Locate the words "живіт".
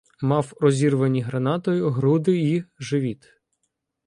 2.79-3.31